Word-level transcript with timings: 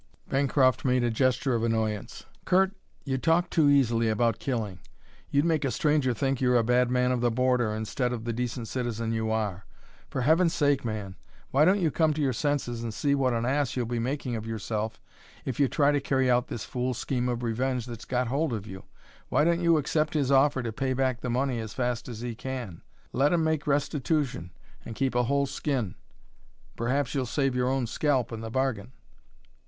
Bancroft 0.29 0.83
made 0.83 1.03
a 1.03 1.11
gesture 1.11 1.53
of 1.53 1.61
annoyance. 1.63 2.25
"Curt, 2.43 2.71
you 3.03 3.19
talk 3.19 3.51
too 3.51 3.69
easily 3.69 4.09
about 4.09 4.39
killing. 4.39 4.79
You'd 5.29 5.45
make 5.45 5.63
a 5.63 5.69
stranger 5.69 6.11
think 6.11 6.41
you're 6.41 6.57
a 6.57 6.63
bad 6.63 6.89
man 6.89 7.11
of 7.11 7.21
the 7.21 7.29
border, 7.29 7.71
instead 7.75 8.11
of 8.11 8.23
the 8.25 8.33
decent 8.33 8.67
citizen 8.67 9.11
you 9.11 9.29
are. 9.29 9.63
For 10.09 10.21
Heaven's 10.21 10.55
sake, 10.55 10.83
man, 10.83 11.17
why 11.51 11.65
don't 11.65 11.79
you 11.79 11.91
come 11.91 12.15
to 12.15 12.21
your 12.21 12.33
senses, 12.33 12.81
and 12.81 12.91
see 12.91 13.13
what 13.13 13.33
an 13.33 13.45
ass 13.45 13.75
you'll 13.75 13.85
be 13.85 13.99
making 13.99 14.35
of 14.35 14.47
yourself 14.47 14.99
if 15.45 15.59
you 15.59 15.67
try 15.67 15.91
to 15.91 16.01
carry 16.01 16.31
out 16.31 16.47
this 16.47 16.65
fool 16.65 16.95
scheme 16.95 17.29
of 17.29 17.43
revenge 17.43 17.85
that's 17.85 18.03
got 18.05 18.27
hold 18.27 18.53
of 18.53 18.65
you? 18.65 18.85
Why 19.29 19.43
don't 19.43 19.61
you 19.61 19.77
accept 19.77 20.15
his 20.15 20.31
offer 20.31 20.63
to 20.63 20.71
pay 20.73 20.93
back 20.93 21.21
the 21.21 21.29
money 21.29 21.59
as 21.59 21.75
fast 21.75 22.09
as 22.09 22.21
he 22.21 22.33
can? 22.33 22.81
Let 23.13 23.33
him 23.33 23.43
make 23.43 23.67
restitution, 23.67 24.49
and 24.83 24.95
keep 24.95 25.13
a 25.13 25.25
whole 25.25 25.45
skin; 25.45 25.93
perhaps 26.75 27.13
you'll 27.13 27.27
save 27.27 27.53
your 27.55 27.69
own 27.69 27.85
scalp 27.85 28.31
in 28.31 28.41
the 28.41 28.49
bargain." 28.49 28.93